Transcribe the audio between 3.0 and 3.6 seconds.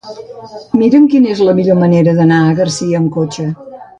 amb cotxe.